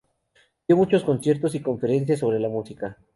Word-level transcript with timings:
Dio 0.67 0.75
muchos 0.75 1.03
conciertos 1.03 1.53
y 1.53 1.61
conferencias 1.61 2.21
sobre 2.21 2.39
música. 2.49 2.97